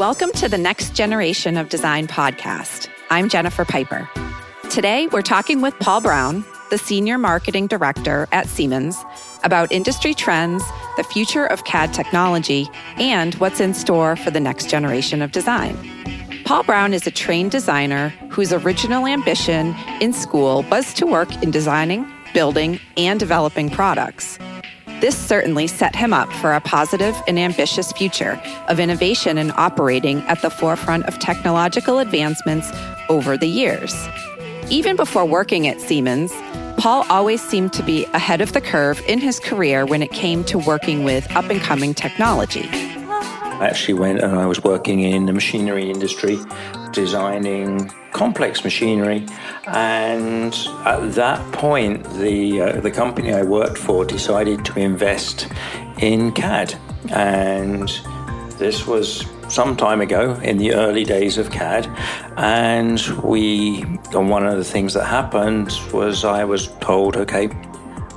[0.00, 2.88] Welcome to the Next Generation of Design podcast.
[3.10, 4.08] I'm Jennifer Piper.
[4.70, 8.96] Today, we're talking with Paul Brown, the Senior Marketing Director at Siemens,
[9.44, 10.64] about industry trends,
[10.96, 12.66] the future of CAD technology,
[12.96, 15.76] and what's in store for the next generation of design.
[16.46, 21.50] Paul Brown is a trained designer whose original ambition in school was to work in
[21.50, 24.38] designing, building, and developing products.
[25.00, 30.20] This certainly set him up for a positive and ambitious future of innovation and operating
[30.28, 32.70] at the forefront of technological advancements
[33.08, 33.94] over the years.
[34.68, 36.32] Even before working at Siemens,
[36.76, 40.44] Paul always seemed to be ahead of the curve in his career when it came
[40.44, 42.68] to working with up and coming technology.
[43.60, 46.38] I actually went and I was working in the machinery industry,
[46.92, 49.26] designing complex machinery.
[49.66, 50.54] And
[50.86, 55.46] at that point, the uh, the company I worked for decided to invest
[55.98, 56.74] in CAD,
[57.10, 57.88] and
[58.56, 61.86] this was some time ago in the early days of CAD.
[62.38, 63.82] And we,
[64.14, 67.50] and one of the things that happened was I was told, okay,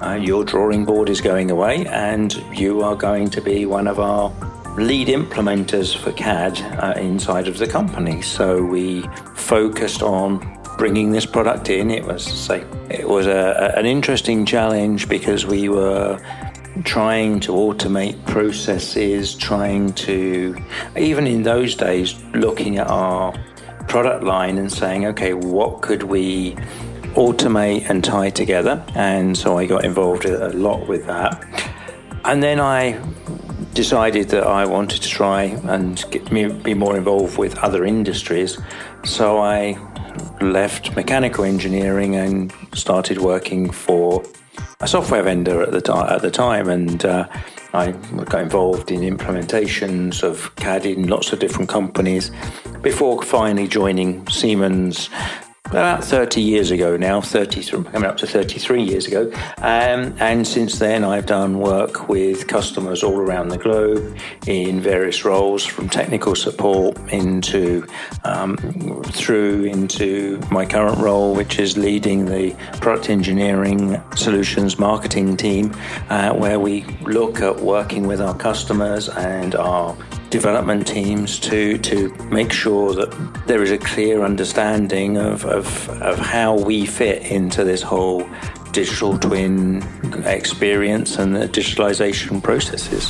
[0.01, 3.99] uh, your drawing board is going away, and you are going to be one of
[3.99, 4.31] our
[4.77, 8.21] lead implementers for CAD uh, inside of the company.
[8.21, 9.03] So we
[9.35, 11.91] focused on bringing this product in.
[11.91, 16.19] It was say it was a, an interesting challenge because we were
[16.83, 20.55] trying to automate processes, trying to
[20.97, 23.33] even in those days looking at our
[23.87, 26.55] product line and saying, okay, what could we
[27.13, 28.83] automate and tie together?
[28.95, 31.45] And so I got involved a lot with that.
[32.25, 32.99] And then I
[33.73, 38.57] decided that I wanted to try and get me, be more involved with other industries.
[39.03, 39.77] So I
[40.41, 44.23] left mechanical engineering and started working for
[44.79, 46.69] a software vendor at the, at the time.
[46.69, 47.27] And uh,
[47.73, 52.31] I got involved in implementations of CAD in lots of different companies
[52.81, 55.09] before finally joining Siemens
[55.73, 59.31] about 30 years ago now, 30, coming up to 33 years ago.
[59.57, 65.25] Um, and since then, I've done work with customers all around the globe in various
[65.25, 67.87] roles, from technical support into
[68.23, 68.55] um,
[69.13, 75.73] through into my current role, which is leading the product engineering solutions marketing team,
[76.09, 79.97] uh, where we look at working with our customers and our
[80.33, 83.11] development teams to to make sure that
[83.45, 88.27] there is a clear understanding of, of, of how we fit into this whole
[88.71, 89.83] digital twin
[90.25, 93.05] experience and the digitalization processes.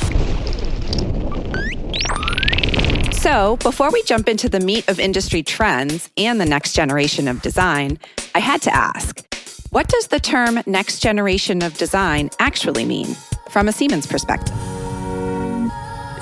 [3.22, 7.40] So, before we jump into the meat of industry trends and the next generation of
[7.40, 7.98] design,
[8.34, 9.22] I had to ask
[9.70, 13.16] what does the term next generation of design actually mean
[13.48, 14.73] from a Siemens perspective?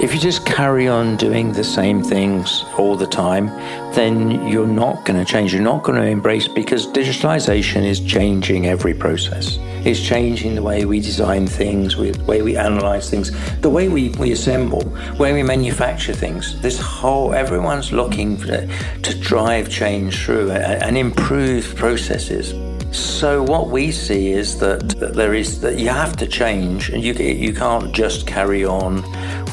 [0.03, 3.47] If you just carry on doing the same things all the time,
[3.95, 5.55] then you're not going to change.
[5.55, 9.59] You're not going to embrace because digitalization is changing every process.
[9.85, 13.31] It's changing the way we design things, the way we analyze things,
[13.61, 16.61] the way we, we assemble, the way we manufacture things.
[16.61, 18.67] This whole, everyone's looking to,
[19.03, 22.53] to drive change through and, and improve processes.
[22.93, 27.03] So what we see is that, that, there is that you have to change, and
[27.03, 29.03] you you can't just carry on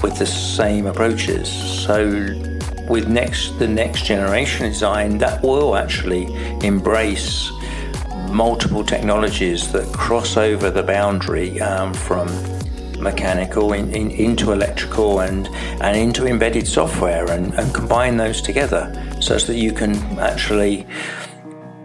[0.02, 1.50] with the same approaches.
[1.86, 2.08] So
[2.90, 6.26] with next the next generation design, that will actually
[6.66, 7.52] embrace
[8.32, 12.28] multiple technologies that cross over the boundary um, from
[13.00, 15.48] mechanical in, in, into electrical and,
[15.82, 20.86] and into embedded software and, and combine those together such that you can actually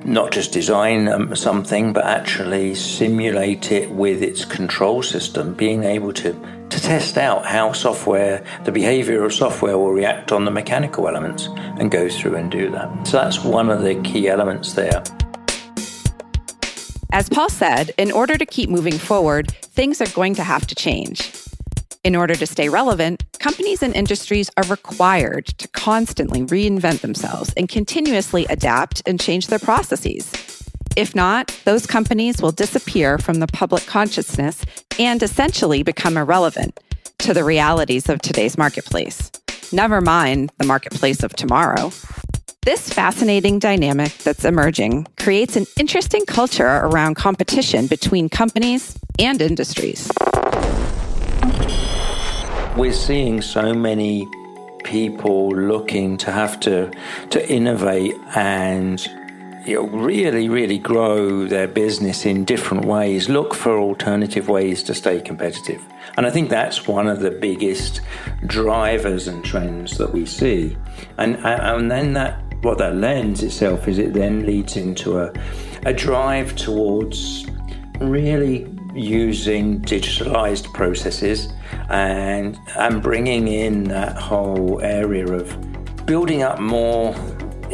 [0.04, 6.12] not just design um, something, but actually simulate it with its control system, being able
[6.12, 6.53] to, to
[6.84, 11.90] test out how software, the behavior of software will react on the mechanical elements and
[11.90, 13.06] go through and do that.
[13.06, 15.02] So that's one of the key elements there.
[17.10, 20.74] As Paul said, in order to keep moving forward, things are going to have to
[20.74, 21.32] change.
[22.02, 27.66] In order to stay relevant, companies and industries are required to constantly reinvent themselves and
[27.66, 30.53] continuously adapt and change their processes.
[30.96, 34.64] If not, those companies will disappear from the public consciousness
[34.98, 36.78] and essentially become irrelevant
[37.18, 39.30] to the realities of today's marketplace.
[39.72, 41.90] Never mind the marketplace of tomorrow.
[42.62, 50.10] This fascinating dynamic that's emerging creates an interesting culture around competition between companies and industries
[52.76, 54.28] we're seeing so many
[54.82, 56.90] people looking to have to
[57.30, 59.08] to innovate and
[59.66, 64.94] you know, really, really grow their business in different ways, look for alternative ways to
[64.94, 65.82] stay competitive.
[66.16, 68.00] And I think that's one of the biggest
[68.46, 70.76] drivers and trends that we see.
[71.18, 75.32] And, and then that what that lends itself is it then leads into a,
[75.84, 77.46] a drive towards
[78.00, 81.52] really using digitalized processes
[81.90, 87.12] and and bringing in that whole area of building up more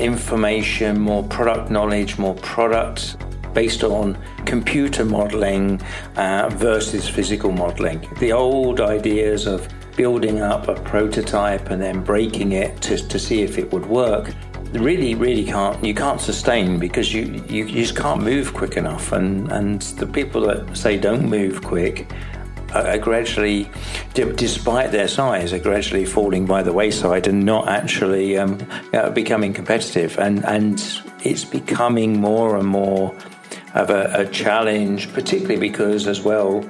[0.01, 3.17] information, more product knowledge, more product
[3.55, 4.17] based on
[4.47, 5.81] computer modeling
[6.17, 8.07] uh, versus physical modeling.
[8.19, 13.43] The old ideas of building up a prototype and then breaking it to, to see
[13.43, 14.33] if it would work
[14.75, 19.11] really really can't you can't sustain because you, you, you just can't move quick enough
[19.11, 22.09] and and the people that say don't move quick
[22.73, 23.71] are gradually,
[24.15, 28.59] despite their size, are gradually falling by the wayside and not actually um,
[29.15, 30.19] becoming competitive.
[30.19, 30.83] And and
[31.23, 33.15] it's becoming more and more
[33.75, 36.65] of a, a challenge, particularly because as well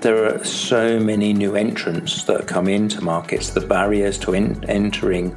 [0.00, 3.50] there are so many new entrants that come into markets.
[3.50, 5.34] The barriers to in, entering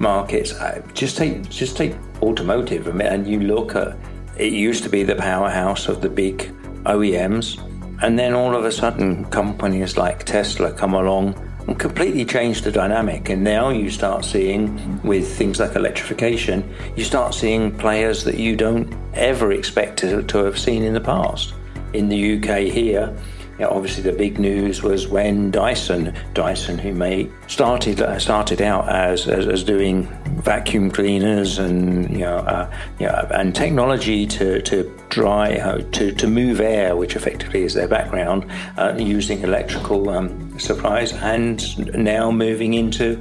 [0.00, 0.52] markets.
[0.52, 3.96] Uh, just take just take automotive, and you look at
[4.36, 6.52] it used to be the powerhouse of the big
[6.84, 7.69] OEMs
[8.02, 11.34] and then all of a sudden, companies like Tesla come along
[11.66, 13.28] and completely change the dynamic.
[13.28, 18.56] And now you start seeing, with things like electrification, you start seeing players that you
[18.56, 21.54] don't ever expect to, to have seen in the past.
[21.92, 23.14] In the UK here,
[23.60, 28.88] you know, obviously the big news was when Dyson, Dyson who started uh, started out
[28.88, 30.06] as, as, as doing
[30.40, 36.10] vacuum cleaners and you know, uh, you know and technology to to dry uh, to
[36.12, 42.30] to move air, which effectively is their background, uh, using electrical um, supplies, and now
[42.30, 43.16] moving into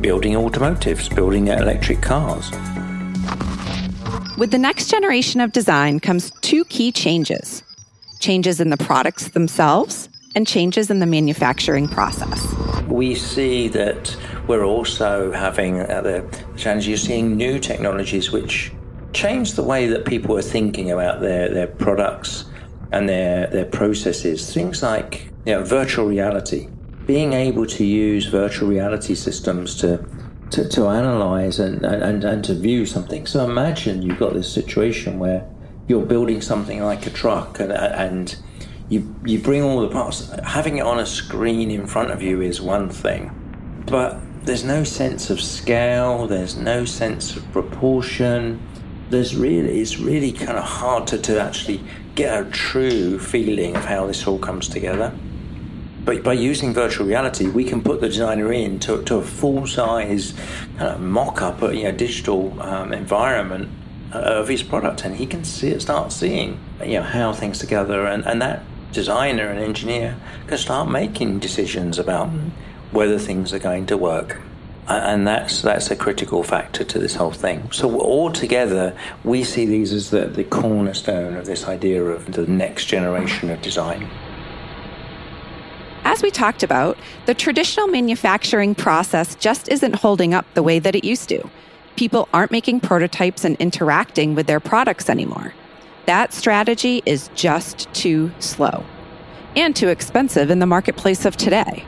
[0.00, 2.52] building automotives, building electric cars.
[4.38, 7.64] With the next generation of design comes two key changes
[8.22, 12.40] changes in the products themselves, and changes in the manufacturing process.
[12.86, 14.16] We see that
[14.48, 16.88] we're also having uh, the challenge.
[16.88, 18.72] You're seeing new technologies which
[19.12, 22.46] change the way that people are thinking about their, their products
[22.92, 24.52] and their, their processes.
[24.54, 26.68] Things like you know, virtual reality,
[27.06, 30.04] being able to use virtual reality systems to
[30.52, 33.26] to, to analyze and, and, and to view something.
[33.26, 35.48] So imagine you've got this situation where
[35.88, 38.36] you're building something like a truck and, and
[38.88, 40.30] you, you bring all the parts.
[40.44, 43.30] Having it on a screen in front of you is one thing,
[43.86, 48.60] but there's no sense of scale, there's no sense of proportion.
[49.10, 51.80] There's really, it's really kind of hard to, to actually
[52.14, 55.12] get a true feeling of how this all comes together.
[56.04, 59.66] But by using virtual reality, we can put the designer in to, to a full
[59.66, 60.34] size
[60.76, 63.68] kind of mock up, you know, digital um, environment
[64.12, 68.24] of his product, and he can see start seeing you know how things together, and,
[68.26, 68.62] and that
[68.92, 70.16] designer and engineer
[70.46, 72.28] can start making decisions about
[72.90, 74.40] whether things are going to work.
[74.88, 77.70] And that's that's a critical factor to this whole thing.
[77.70, 82.86] So altogether, we see these as the, the cornerstone of this idea of the next
[82.86, 84.10] generation of design.
[86.04, 90.96] As we talked about, the traditional manufacturing process just isn't holding up the way that
[90.96, 91.48] it used to
[91.96, 95.54] people aren't making prototypes and interacting with their products anymore.
[96.06, 98.84] That strategy is just too slow
[99.54, 101.84] and too expensive in the marketplace of today.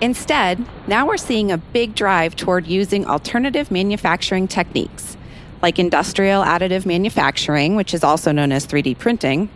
[0.00, 5.16] Instead, now we're seeing a big drive toward using alternative manufacturing techniques
[5.62, 9.48] like industrial additive manufacturing, which is also known as 3D printing,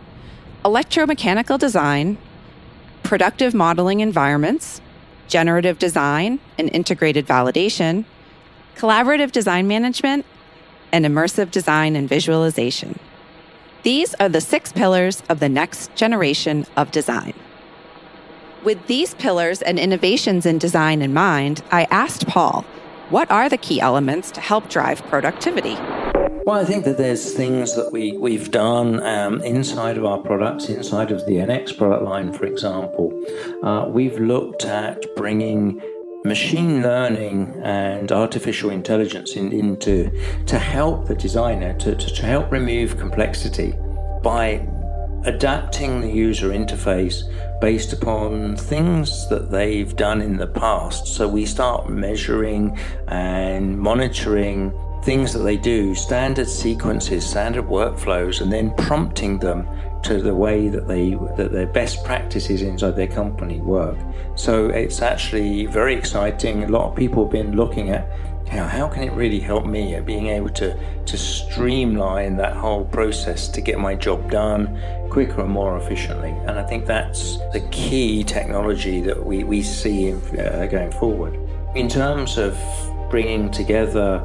[0.65, 2.17] electromechanical design,
[3.03, 4.81] productive modeling environments,
[5.27, 8.05] generative design and integrated validation,
[8.75, 10.25] collaborative design management,
[10.91, 12.97] and immersive design and visualization.
[13.81, 17.33] These are the six pillars of the next generation of design.
[18.63, 22.63] With these pillars and innovations in design in mind, I asked Paul,
[23.09, 25.75] what are the key elements to help drive productivity?
[26.45, 30.69] Well, I think that there's things that we, we've done um, inside of our products,
[30.69, 33.13] inside of the NX product line, for example.
[33.63, 35.81] Uh, we've looked at bringing
[36.25, 40.09] machine learning and artificial intelligence in, into
[40.45, 43.73] to help the designer to, to, to help remove complexity
[44.21, 44.65] by
[45.25, 47.23] adapting the user interface
[47.61, 51.07] based upon things that they've done in the past.
[51.07, 52.77] So we start measuring
[53.07, 59.67] and monitoring things that they do, standard sequences, standard workflows, and then prompting them
[60.03, 63.97] to the way that they that their best practices inside their company work.
[64.35, 66.63] So it's actually very exciting.
[66.63, 68.07] A lot of people have been looking at
[68.49, 73.47] how can it really help me at being able to, to streamline that whole process
[73.49, 74.79] to get my job done
[75.09, 76.29] quicker and more efficiently?
[76.29, 81.37] And I think that's the key technology that we, we see in, uh, going forward.
[81.75, 82.57] In terms of
[83.09, 84.23] bringing together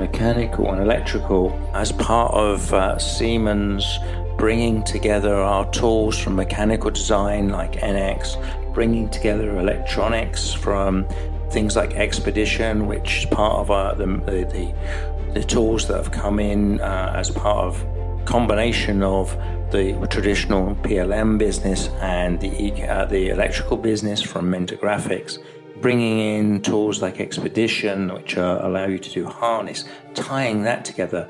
[0.00, 3.98] mechanical and electrical as part of uh, Siemens
[4.38, 11.06] bringing together our tools from mechanical design like NX, bringing together electronics from
[11.50, 16.80] things like Expedition, which is part of the, the, the tools that have come in
[16.80, 17.84] uh, as part of
[18.24, 19.36] combination of
[19.70, 25.38] the traditional PLM business and the, uh, the electrical business from Mentor Graphics
[25.80, 29.84] bringing in tools like Expedition, which uh, allow you to do harness,
[30.14, 31.28] tying that together,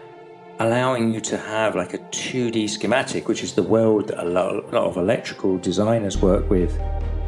[0.58, 4.64] allowing you to have like a 2D schematic, which is the world that a lot,
[4.74, 6.78] of electrical designers work with,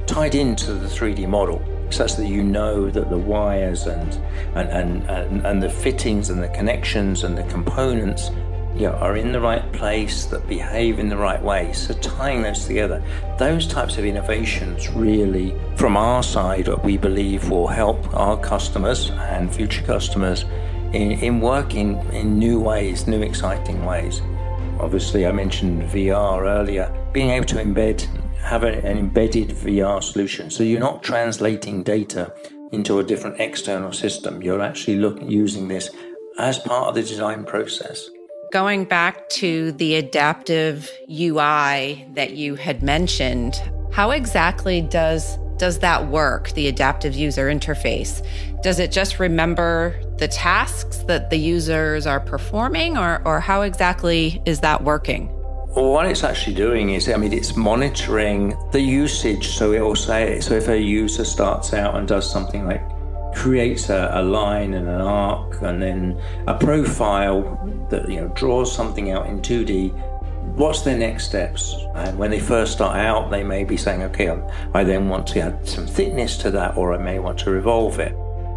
[0.06, 4.14] tied into the 3D model such that you know that the wires and,
[4.54, 8.30] and, and, and, and the fittings and the connections and the components
[8.74, 11.72] you know, are in the right place, that behave in the right way.
[11.72, 13.02] So tying those together,
[13.38, 19.54] those types of innovations really, from our side, we believe will help our customers and
[19.54, 20.44] future customers
[20.92, 24.22] in, in working in new ways, new exciting ways.
[24.80, 26.92] Obviously, I mentioned VR earlier.
[27.12, 28.06] Being able to embed,
[28.38, 32.34] have an embedded VR solution, so you're not translating data
[32.72, 34.42] into a different external system.
[34.42, 35.90] You're actually look, using this
[36.38, 38.08] as part of the design process
[38.52, 43.60] going back to the adaptive UI that you had mentioned,
[43.92, 48.26] how exactly does does that work, the adaptive user interface?
[48.62, 54.42] Does it just remember the tasks that the users are performing or, or how exactly
[54.44, 55.28] is that working?
[55.76, 59.48] Well, what it's actually doing is, I mean, it's monitoring the usage.
[59.48, 62.82] So it will say, so if a user starts out and does something like
[63.34, 67.42] creates a, a, line and an arc and then a profile
[67.90, 69.92] that you know draws something out in 2D
[70.54, 71.74] what's their next steps?
[71.94, 74.28] And when they first start out they may be saying okay
[74.74, 77.98] I then want to add some thickness to that or I may want to revolve
[78.00, 78.14] it.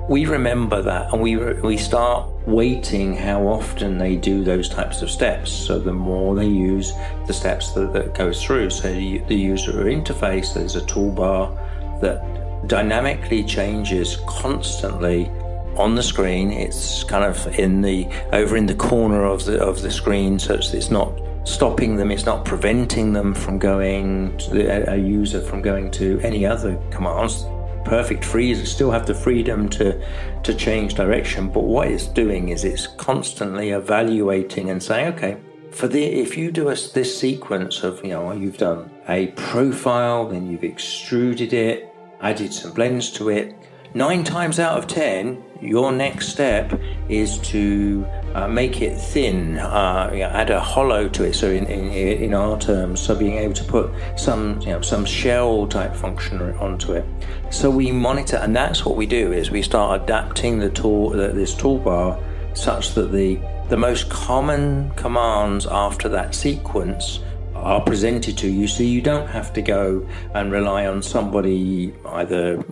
[0.10, 5.10] We remember that and we we start weighting how often they do those types of
[5.10, 5.52] steps.
[5.52, 6.94] So the more they use
[7.26, 8.70] the steps that, that goes through.
[8.70, 11.56] So the user interface there's a toolbar
[12.02, 15.30] that dynamically changes constantly
[15.78, 16.52] on the screen.
[16.52, 20.72] It's kind of in the over in the corner of the of the screen, such
[20.72, 21.12] that it's not
[21.44, 22.12] stopping them.
[22.12, 26.78] It's not preventing them from going to the, a user from going to any other
[26.92, 27.46] commands.
[27.84, 28.72] Perfect freeze.
[28.72, 30.02] Still have the freedom to
[30.44, 35.38] to change direction, but what it's doing is it's constantly evaluating and saying, okay.
[35.72, 40.26] For the, if you do a, this sequence of, you know, you've done a profile,
[40.26, 43.56] then you've extruded it, added some blends to it.
[43.94, 50.10] Nine times out of ten, your next step is to uh, make it thin, uh,
[50.12, 51.34] you know, add a hollow to it.
[51.34, 55.06] So in, in, in our terms, so being able to put some you know, some
[55.06, 57.06] shell type function onto it.
[57.52, 61.56] So we monitor, and that's what we do is we start adapting the tool this
[61.56, 62.22] toolbar
[62.54, 67.20] such that the the most common commands after that sequence
[67.66, 72.64] are presented to you so you don't have to go and rely on somebody either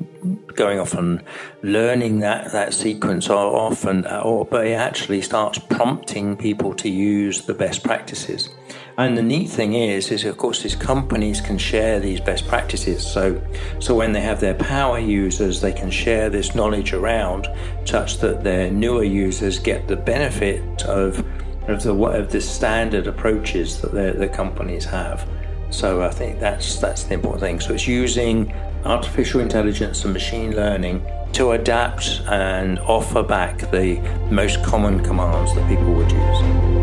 [0.56, 1.24] going off and
[1.64, 6.90] learning that, that sequence or off and or but it actually starts prompting people to
[6.90, 8.50] use the best practices.
[8.96, 13.04] And the neat thing is is of course these companies can share these best practices.
[13.04, 13.42] So
[13.80, 17.48] so when they have their power users they can share this knowledge around
[17.86, 21.26] such that their newer users get the benefit of
[21.68, 25.28] of the of the standard approaches that the, the companies have.
[25.70, 27.60] So I think that's that's the important thing.
[27.60, 28.54] So it's using
[28.86, 35.68] artificial intelligence and machine learning to adapt and offer back the most common commands that
[35.68, 36.74] people would use.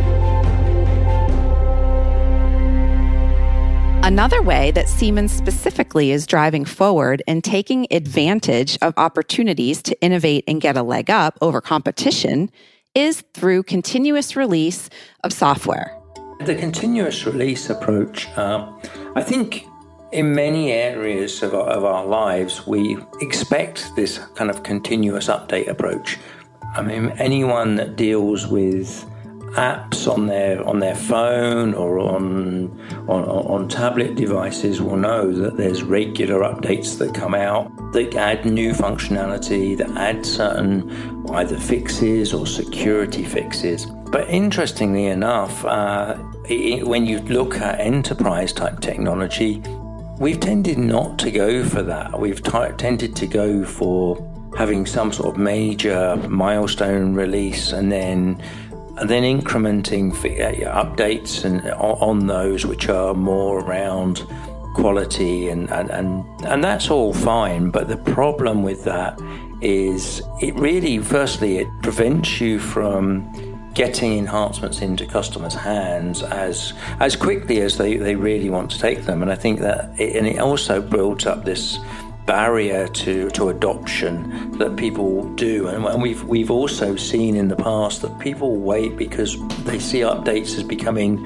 [4.03, 10.43] Another way that Siemens specifically is driving forward and taking advantage of opportunities to innovate
[10.49, 12.51] and get a leg up over competition
[12.95, 14.91] is through continuous release
[15.25, 15.97] of software.
[16.45, 18.81] The continuous release approach, um,
[19.15, 19.67] I think
[20.13, 25.69] in many areas of our, of our lives, we expect this kind of continuous update
[25.69, 26.19] approach.
[26.75, 29.05] I mean, anyone that deals with
[29.57, 32.71] apps on their on their phone or on,
[33.09, 38.45] on on tablet devices will know that there's regular updates that come out that add
[38.45, 40.89] new functionality that add certain
[41.31, 43.87] either fixes or security fixes.
[43.87, 46.17] But interestingly enough uh,
[46.49, 49.63] it, when you look at enterprise type technology
[50.21, 52.21] we've tended not to go for that.
[52.21, 54.27] We've t- tended to go for
[54.57, 58.41] having some sort of major milestone release and then
[59.01, 64.27] and then incrementing uh, updates and on those which are more around
[64.75, 67.71] quality and, and, and, and that's all fine.
[67.71, 69.19] But the problem with that
[69.63, 73.33] is it really, firstly, it prevents you from
[73.73, 79.03] getting enhancements into customers' hands as as quickly as they, they really want to take
[79.03, 79.23] them.
[79.23, 81.79] And I think that it, and it also builds up this
[82.27, 85.69] barrier to, to adoption that people do.
[85.69, 90.57] And we've we've also seen in the past that people wait because they see updates
[90.57, 91.25] as becoming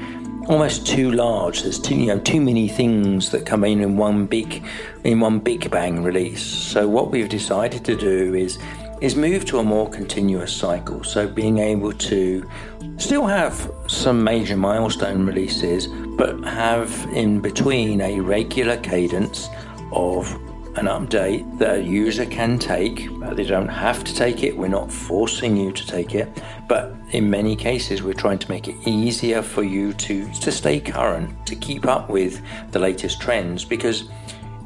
[0.48, 1.62] almost too large.
[1.62, 4.64] There's too you know too many things that come in in one big
[5.04, 6.42] in one big bang release.
[6.42, 8.58] So what we've decided to do is
[9.00, 11.04] is move to a more continuous cycle.
[11.04, 12.48] So being able to
[12.96, 19.48] still have some major milestone releases, but have in between a regular cadence
[19.92, 20.38] of
[20.76, 23.08] an update that a user can take.
[23.34, 27.30] They don't have to take it, we're not forcing you to take it, but in
[27.30, 31.54] many cases, we're trying to make it easier for you to, to stay current, to
[31.54, 34.04] keep up with the latest trends, because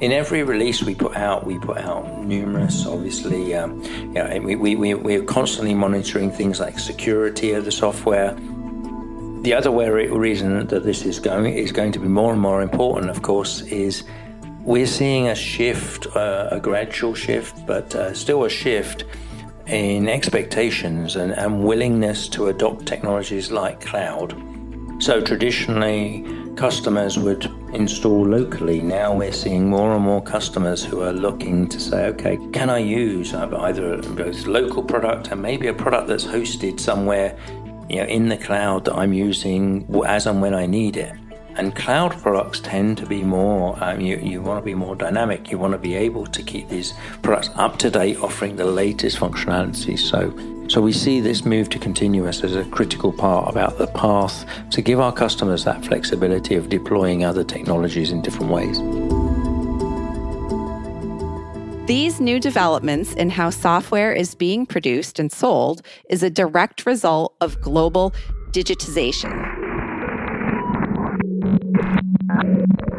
[0.01, 4.57] in every release we put out, we put out numerous, obviously, um, you know, we,
[4.57, 8.35] we, we, we're constantly monitoring things like security of the software.
[9.43, 13.11] The other reason that this is going is going to be more and more important,
[13.11, 14.05] of course, is
[14.69, 19.05] we're seeing a shift, uh, a gradual shift, but uh, still a shift
[19.67, 24.37] in expectations and, and willingness to adopt technologies like cloud.
[24.99, 26.23] So traditionally,
[26.57, 28.83] customers would install locally.
[28.83, 32.79] Now we're seeing more and more customers who are looking to say, okay, can I
[32.79, 37.39] use either a local product and maybe a product that's hosted somewhere
[37.89, 41.18] you know, in the cloud that I'm using as and when I need it?
[41.59, 45.51] And cloud products tend to be more, um, you, you want to be more dynamic.
[45.51, 49.19] You want to be able to keep these products up to date, offering the latest
[49.19, 49.99] functionality.
[49.99, 50.33] So,
[50.69, 54.81] so we see this move to continuous as a critical part about the path to
[54.81, 58.79] give our customers that flexibility of deploying other technologies in different ways.
[61.89, 67.35] These new developments in how software is being produced and sold is a direct result
[67.41, 68.15] of global
[68.53, 69.68] digitization.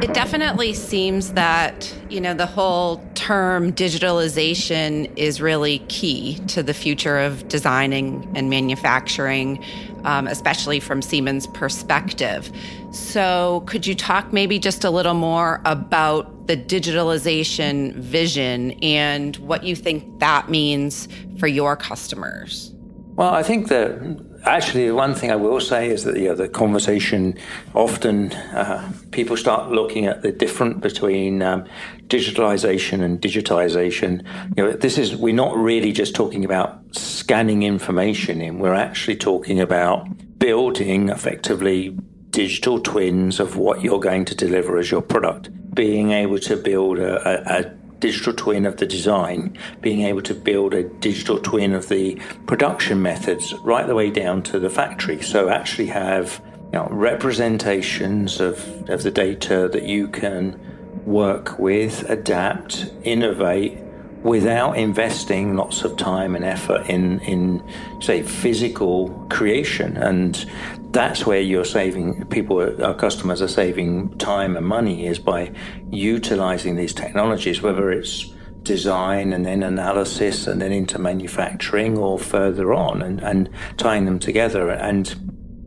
[0.01, 6.73] It definitely seems that, you know, the whole term digitalization is really key to the
[6.73, 9.63] future of designing and manufacturing,
[10.05, 12.49] um, especially from Siemens' perspective.
[12.91, 19.65] So, could you talk maybe just a little more about the digitalization vision and what
[19.65, 22.73] you think that means for your customers?
[23.19, 23.99] Well, I think that
[24.45, 27.37] actually one thing I will say is that you know, the conversation
[27.75, 31.65] often uh, people start looking at the difference between um,
[32.07, 34.23] digitalization and digitization.
[34.55, 38.57] You know, this is we're not really just talking about scanning information in.
[38.57, 40.07] We're actually talking about
[40.39, 41.89] building effectively
[42.29, 45.49] digital twins of what you're going to deliver as your product.
[45.75, 50.33] Being able to build a, a, a digital twin of the design, being able to
[50.33, 52.15] build a digital twin of the
[52.47, 55.21] production methods right the way down to the factory.
[55.21, 60.59] So actually have you know, representations of, of the data that you can
[61.05, 63.79] work with, adapt, innovate
[64.23, 67.63] without investing lots of time and effort in, in
[68.01, 69.95] say, physical creation.
[69.97, 70.45] And
[70.91, 75.53] that's where you're saving people, our customers are saving time and money is by
[75.89, 82.73] utilizing these technologies, whether it's design and then analysis and then into manufacturing or further
[82.73, 84.69] on and, and tying them together.
[84.69, 85.15] And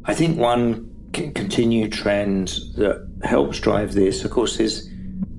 [0.05, 4.92] I think one continued trend that helps drive this, of course, is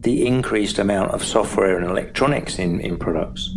[0.04, 3.56] the increased amount of software and electronics in, in products.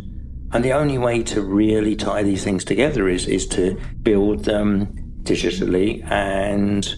[0.52, 4.86] And the only way to really tie these things together is, is to build them
[5.22, 6.96] digitally and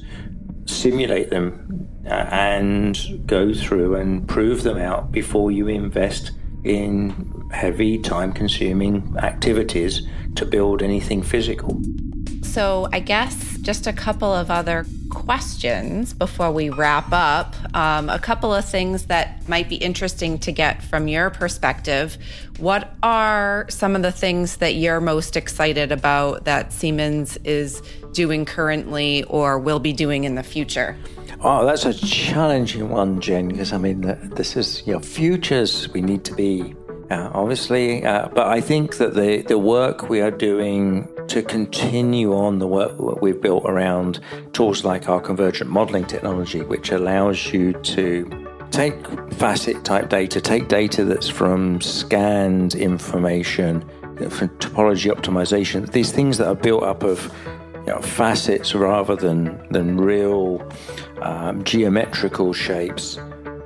[0.66, 6.32] simulate them uh, and go through and prove them out before you invest
[6.64, 11.80] in heavy time consuming activities to build anything physical.
[12.42, 14.84] So, I guess just a couple of other
[15.18, 17.54] questions before we wrap up.
[17.74, 22.16] Um, a couple of things that might be interesting to get from your perspective.
[22.58, 28.44] What are some of the things that you're most excited about that Siemens is doing
[28.44, 30.96] currently or will be doing in the future?
[31.40, 34.00] Oh, that's a challenging one, Jen, because I mean,
[34.34, 36.74] this is, you know, futures we need to be
[37.10, 38.04] obviously.
[38.04, 42.66] Uh, but I think that the, the work we are doing to continue on the
[42.66, 44.20] work we've built around
[44.52, 48.94] tools like our convergent modeling technology, which allows you to take
[49.34, 53.80] facet type data, take data that's from scanned information,
[54.30, 57.32] from topology optimization, these things that are built up of
[57.86, 60.66] you know, facets rather than, than real
[61.22, 63.18] um, geometrical shapes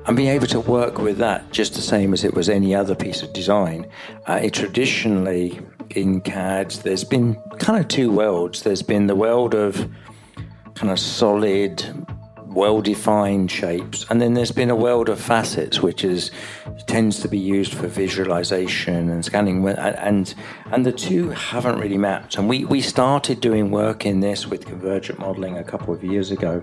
[0.07, 2.95] and being able to work with that just the same as it was any other
[2.95, 3.87] piece of design.
[4.27, 5.61] Uh, it traditionally
[5.91, 8.63] in CAD, there's been kind of two worlds.
[8.63, 9.89] There's been the world of
[10.75, 12.07] kind of solid,
[12.47, 16.31] well-defined shapes, and then there's been a world of facets, which is
[16.87, 20.35] tends to be used for visualization and scanning, and
[20.73, 22.37] and the two haven't really mapped.
[22.37, 26.31] And we we started doing work in this with convergent modeling a couple of years
[26.31, 26.63] ago.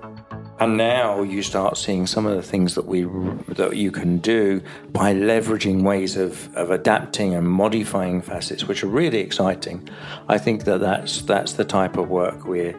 [0.59, 3.03] And now you start seeing some of the things that we
[3.47, 8.87] that you can do by leveraging ways of, of adapting and modifying facets, which are
[8.87, 9.87] really exciting.
[10.27, 12.77] I think that that's that's the type of work we're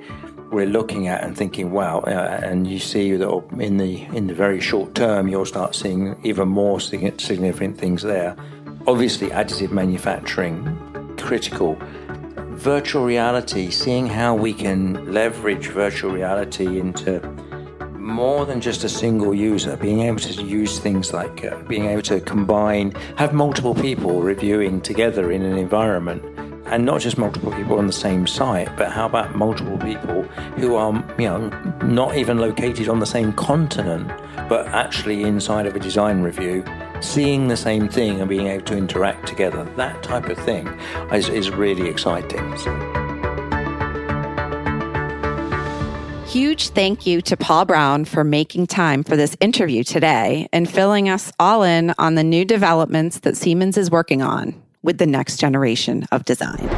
[0.51, 2.01] we're looking at and thinking, wow.
[2.01, 6.21] Uh, and you see that in the in the very short term, you'll start seeing
[6.23, 8.37] even more significant things there.
[8.87, 10.77] Obviously, additive manufacturing
[11.17, 11.79] critical
[12.61, 17.21] virtual reality, seeing how we can leverage virtual reality into
[18.01, 22.03] more than just a single user, being able to use things like uh, being able
[22.03, 26.23] to combine, have multiple people reviewing together in an environment,
[26.67, 30.23] and not just multiple people on the same site, but how about multiple people
[30.57, 31.49] who are, you know,
[31.85, 34.09] not even located on the same continent,
[34.49, 36.65] but actually inside of a design review,
[37.01, 39.65] seeing the same thing and being able to interact together.
[39.77, 40.67] That type of thing
[41.13, 42.57] is, is really exciting.
[42.59, 43.00] So.
[46.31, 51.09] Huge thank you to Paul Brown for making time for this interview today and filling
[51.09, 55.39] us all in on the new developments that Siemens is working on with the next
[55.39, 56.69] generation of design.